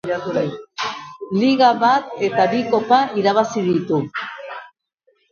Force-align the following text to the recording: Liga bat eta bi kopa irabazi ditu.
Liga 1.41 1.67
bat 1.83 2.15
eta 2.27 2.45
bi 2.53 2.61
kopa 2.71 2.99
irabazi 3.21 3.63
ditu. 3.67 4.01